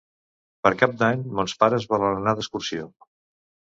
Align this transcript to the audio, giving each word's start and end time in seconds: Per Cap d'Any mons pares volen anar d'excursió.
Per 0.67 0.71
Cap 0.79 0.95
d'Any 1.03 1.23
mons 1.41 1.55
pares 1.63 1.89
volen 1.95 2.19
anar 2.25 2.37
d'excursió. 2.37 2.93